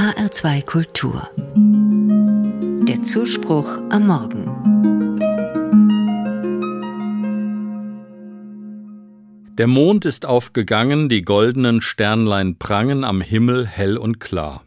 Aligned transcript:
HR2 0.00 0.64
Kultur. 0.64 1.28
Der 2.88 3.02
Zuspruch 3.02 3.82
am 3.90 4.06
Morgen. 4.06 4.46
Der 9.58 9.66
Mond 9.66 10.06
ist 10.06 10.24
aufgegangen, 10.24 11.10
die 11.10 11.20
goldenen 11.20 11.82
Sternlein 11.82 12.56
prangen 12.56 13.04
am 13.04 13.20
Himmel 13.20 13.66
hell 13.66 13.98
und 13.98 14.20
klar. 14.20 14.64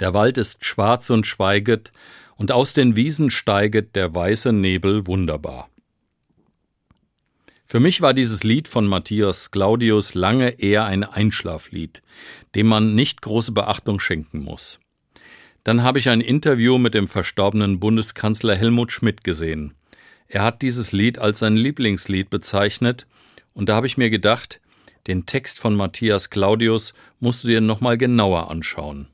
Der 0.00 0.12
Wald 0.12 0.38
ist 0.38 0.64
schwarz 0.64 1.08
und 1.10 1.24
schweiget, 1.24 1.92
und 2.34 2.50
aus 2.50 2.74
den 2.74 2.96
Wiesen 2.96 3.30
steiget 3.30 3.94
der 3.94 4.12
weiße 4.12 4.52
Nebel 4.52 5.06
wunderbar. 5.06 5.68
Für 7.68 7.80
mich 7.80 8.00
war 8.00 8.14
dieses 8.14 8.44
Lied 8.44 8.68
von 8.68 8.86
Matthias 8.86 9.50
Claudius 9.50 10.14
lange 10.14 10.50
eher 10.60 10.84
ein 10.84 11.02
Einschlaflied, 11.02 12.00
dem 12.54 12.68
man 12.68 12.94
nicht 12.94 13.22
große 13.22 13.50
Beachtung 13.50 13.98
schenken 13.98 14.38
muss. 14.38 14.78
Dann 15.64 15.82
habe 15.82 15.98
ich 15.98 16.08
ein 16.08 16.20
Interview 16.20 16.78
mit 16.78 16.94
dem 16.94 17.08
verstorbenen 17.08 17.80
Bundeskanzler 17.80 18.54
Helmut 18.54 18.92
Schmidt 18.92 19.24
gesehen. 19.24 19.74
Er 20.28 20.44
hat 20.44 20.62
dieses 20.62 20.92
Lied 20.92 21.18
als 21.18 21.40
sein 21.40 21.56
Lieblingslied 21.56 22.30
bezeichnet, 22.30 23.08
und 23.52 23.68
da 23.68 23.74
habe 23.74 23.88
ich 23.88 23.96
mir 23.96 24.10
gedacht, 24.10 24.60
den 25.08 25.26
Text 25.26 25.58
von 25.58 25.74
Matthias 25.74 26.30
Claudius 26.30 26.94
musst 27.18 27.42
du 27.42 27.48
dir 27.48 27.60
nochmal 27.60 27.98
genauer 27.98 28.48
anschauen. 28.48 29.08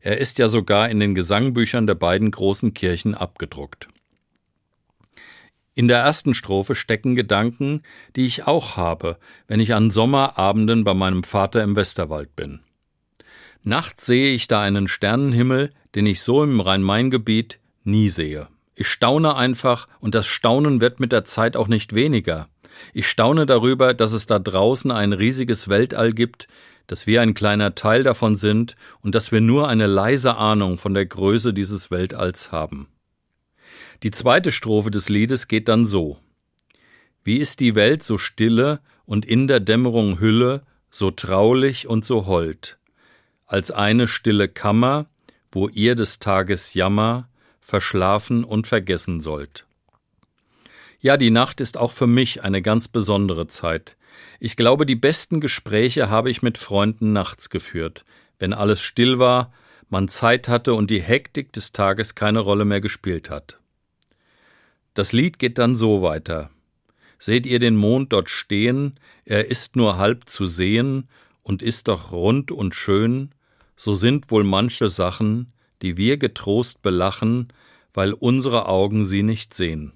Er 0.00 0.18
ist 0.18 0.38
ja 0.38 0.46
sogar 0.46 0.88
in 0.88 1.00
den 1.00 1.16
Gesangbüchern 1.16 1.88
der 1.88 1.96
beiden 1.96 2.30
großen 2.30 2.74
Kirchen 2.74 3.16
abgedruckt. 3.16 3.88
In 5.74 5.88
der 5.88 5.98
ersten 5.98 6.34
Strophe 6.34 6.74
stecken 6.74 7.14
Gedanken, 7.14 7.82
die 8.14 8.26
ich 8.26 8.46
auch 8.46 8.76
habe, 8.76 9.16
wenn 9.48 9.58
ich 9.58 9.74
an 9.74 9.90
Sommerabenden 9.90 10.84
bei 10.84 10.92
meinem 10.92 11.24
Vater 11.24 11.62
im 11.62 11.76
Westerwald 11.76 12.36
bin. 12.36 12.60
Nachts 13.62 14.04
sehe 14.04 14.34
ich 14.34 14.48
da 14.48 14.60
einen 14.60 14.86
Sternenhimmel, 14.86 15.72
den 15.94 16.04
ich 16.04 16.20
so 16.20 16.42
im 16.42 16.60
Rhein-Main-Gebiet 16.60 17.58
nie 17.84 18.08
sehe. 18.10 18.48
Ich 18.74 18.88
staune 18.88 19.34
einfach, 19.36 19.88
und 20.00 20.14
das 20.14 20.26
Staunen 20.26 20.80
wird 20.80 21.00
mit 21.00 21.12
der 21.12 21.24
Zeit 21.24 21.56
auch 21.56 21.68
nicht 21.68 21.94
weniger. 21.94 22.48
Ich 22.92 23.06
staune 23.08 23.46
darüber, 23.46 23.94
dass 23.94 24.12
es 24.12 24.26
da 24.26 24.38
draußen 24.38 24.90
ein 24.90 25.12
riesiges 25.12 25.68
Weltall 25.68 26.12
gibt, 26.12 26.48
dass 26.86 27.06
wir 27.06 27.22
ein 27.22 27.34
kleiner 27.34 27.74
Teil 27.74 28.02
davon 28.02 28.34
sind 28.34 28.76
und 29.00 29.14
dass 29.14 29.32
wir 29.32 29.40
nur 29.40 29.68
eine 29.68 29.86
leise 29.86 30.36
Ahnung 30.36 30.76
von 30.76 30.92
der 30.92 31.06
Größe 31.06 31.54
dieses 31.54 31.90
Weltalls 31.90 32.52
haben. 32.52 32.88
Die 34.02 34.10
zweite 34.10 34.50
Strophe 34.50 34.90
des 34.90 35.08
Liedes 35.08 35.46
geht 35.46 35.68
dann 35.68 35.84
so. 35.84 36.18
Wie 37.22 37.36
ist 37.36 37.60
die 37.60 37.76
Welt 37.76 38.02
so 38.02 38.18
stille 38.18 38.80
und 39.04 39.24
in 39.24 39.46
der 39.46 39.60
Dämmerung 39.60 40.18
Hülle, 40.18 40.62
so 40.90 41.10
traulich 41.10 41.86
und 41.86 42.04
so 42.04 42.26
hold, 42.26 42.78
als 43.46 43.70
eine 43.70 44.08
stille 44.08 44.48
Kammer, 44.48 45.06
wo 45.52 45.68
ihr 45.68 45.94
des 45.94 46.18
Tages 46.18 46.74
Jammer 46.74 47.28
verschlafen 47.60 48.42
und 48.42 48.66
vergessen 48.66 49.20
sollt. 49.20 49.66
Ja, 51.00 51.16
die 51.16 51.30
Nacht 51.30 51.60
ist 51.60 51.78
auch 51.78 51.92
für 51.92 52.06
mich 52.06 52.42
eine 52.42 52.60
ganz 52.60 52.88
besondere 52.88 53.46
Zeit. 53.46 53.96
Ich 54.40 54.56
glaube, 54.56 54.84
die 54.84 54.96
besten 54.96 55.40
Gespräche 55.40 56.10
habe 56.10 56.30
ich 56.30 56.42
mit 56.42 56.58
Freunden 56.58 57.12
nachts 57.12 57.50
geführt, 57.50 58.04
wenn 58.38 58.52
alles 58.52 58.80
still 58.80 59.18
war, 59.18 59.52
man 59.88 60.08
Zeit 60.08 60.48
hatte 60.48 60.74
und 60.74 60.90
die 60.90 61.02
Hektik 61.02 61.52
des 61.52 61.72
Tages 61.72 62.14
keine 62.14 62.40
Rolle 62.40 62.64
mehr 62.64 62.80
gespielt 62.80 63.30
hat. 63.30 63.61
Das 64.94 65.12
Lied 65.12 65.38
geht 65.38 65.58
dann 65.58 65.74
so 65.74 66.02
weiter. 66.02 66.50
Seht 67.18 67.46
ihr 67.46 67.58
den 67.58 67.76
Mond 67.76 68.12
dort 68.12 68.28
stehen, 68.28 68.98
er 69.24 69.48
ist 69.48 69.76
nur 69.76 69.96
halb 69.96 70.28
zu 70.28 70.46
sehen 70.46 71.08
und 71.42 71.62
ist 71.62 71.88
doch 71.88 72.12
rund 72.12 72.50
und 72.50 72.74
schön, 72.74 73.30
so 73.76 73.94
sind 73.94 74.30
wohl 74.30 74.44
manche 74.44 74.88
Sachen, 74.88 75.52
die 75.82 75.96
wir 75.96 76.16
getrost 76.16 76.82
belachen, 76.82 77.48
weil 77.94 78.12
unsere 78.12 78.66
Augen 78.66 79.04
sie 79.04 79.22
nicht 79.22 79.54
sehen. 79.54 79.92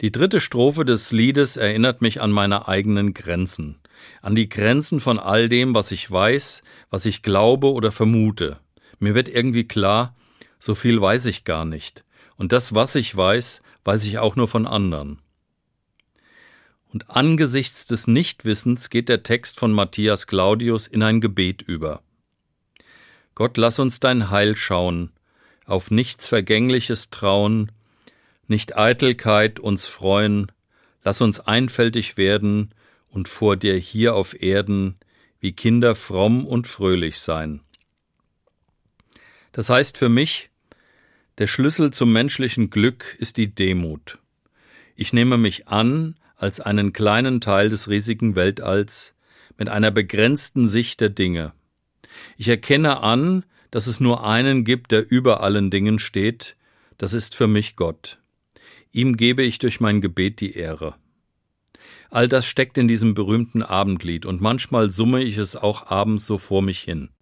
Die 0.00 0.12
dritte 0.12 0.40
Strophe 0.40 0.84
des 0.84 1.10
Liedes 1.10 1.56
erinnert 1.56 2.02
mich 2.02 2.20
an 2.20 2.30
meine 2.30 2.68
eigenen 2.68 3.14
Grenzen, 3.14 3.78
an 4.22 4.34
die 4.34 4.48
Grenzen 4.48 5.00
von 5.00 5.18
all 5.18 5.48
dem, 5.48 5.74
was 5.74 5.90
ich 5.90 6.08
weiß, 6.08 6.62
was 6.90 7.04
ich 7.04 7.22
glaube 7.22 7.72
oder 7.72 7.90
vermute. 7.90 8.58
Mir 9.00 9.14
wird 9.14 9.28
irgendwie 9.28 9.64
klar, 9.64 10.14
so 10.58 10.74
viel 10.74 11.00
weiß 11.00 11.26
ich 11.26 11.44
gar 11.44 11.64
nicht. 11.64 12.04
Und 12.38 12.52
das, 12.52 12.74
was 12.74 12.94
ich 12.94 13.14
weiß, 13.14 13.60
weiß 13.84 14.04
ich 14.04 14.18
auch 14.18 14.36
nur 14.36 14.48
von 14.48 14.66
anderen. 14.66 15.20
Und 16.90 17.10
angesichts 17.10 17.84
des 17.86 18.06
Nichtwissens 18.06 18.88
geht 18.88 19.10
der 19.10 19.22
Text 19.22 19.58
von 19.58 19.72
Matthias 19.72 20.26
Claudius 20.26 20.86
in 20.86 21.02
ein 21.02 21.20
Gebet 21.20 21.60
über. 21.60 22.02
Gott, 23.34 23.56
lass 23.58 23.78
uns 23.78 24.00
dein 24.00 24.30
Heil 24.30 24.56
schauen, 24.56 25.12
auf 25.66 25.90
nichts 25.90 26.26
Vergängliches 26.26 27.10
trauen, 27.10 27.70
nicht 28.46 28.78
Eitelkeit 28.78 29.60
uns 29.60 29.86
freuen, 29.86 30.50
lass 31.04 31.20
uns 31.20 31.40
einfältig 31.40 32.16
werden 32.16 32.72
und 33.08 33.28
vor 33.28 33.56
dir 33.56 33.76
hier 33.76 34.14
auf 34.14 34.40
Erden 34.40 34.96
wie 35.40 35.52
Kinder 35.52 35.94
fromm 35.94 36.46
und 36.46 36.66
fröhlich 36.66 37.18
sein. 37.18 37.60
Das 39.52 39.68
heißt 39.70 39.98
für 39.98 40.08
mich, 40.08 40.50
der 41.38 41.46
Schlüssel 41.46 41.92
zum 41.92 42.12
menschlichen 42.12 42.68
Glück 42.68 43.16
ist 43.18 43.36
die 43.36 43.54
Demut. 43.54 44.18
Ich 44.96 45.12
nehme 45.12 45.38
mich 45.38 45.68
an 45.68 46.16
als 46.36 46.60
einen 46.60 46.92
kleinen 46.92 47.40
Teil 47.40 47.68
des 47.68 47.88
riesigen 47.88 48.34
Weltalls 48.34 49.14
mit 49.56 49.68
einer 49.68 49.92
begrenzten 49.92 50.66
Sicht 50.66 51.00
der 51.00 51.10
Dinge. 51.10 51.52
Ich 52.36 52.48
erkenne 52.48 53.00
an, 53.00 53.44
dass 53.70 53.86
es 53.86 54.00
nur 54.00 54.24
einen 54.24 54.64
gibt, 54.64 54.90
der 54.90 55.08
über 55.10 55.40
allen 55.40 55.70
Dingen 55.70 55.98
steht, 55.98 56.56
das 56.96 57.12
ist 57.12 57.36
für 57.36 57.46
mich 57.46 57.76
Gott. 57.76 58.18
Ihm 58.90 59.16
gebe 59.16 59.42
ich 59.44 59.58
durch 59.58 59.78
mein 59.78 60.00
Gebet 60.00 60.40
die 60.40 60.54
Ehre. 60.54 60.96
All 62.10 62.28
das 62.28 62.46
steckt 62.46 62.78
in 62.78 62.88
diesem 62.88 63.14
berühmten 63.14 63.62
Abendlied, 63.62 64.26
und 64.26 64.40
manchmal 64.40 64.90
summe 64.90 65.22
ich 65.22 65.38
es 65.38 65.54
auch 65.54 65.86
abends 65.86 66.26
so 66.26 66.38
vor 66.38 66.62
mich 66.62 66.80
hin. 66.80 67.10